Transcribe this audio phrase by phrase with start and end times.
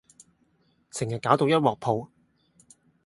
[0.89, 2.09] 成日攪到一鑊泡